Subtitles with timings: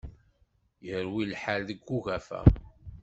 [0.87, 2.41] Yerwi lḥal deg ugafa.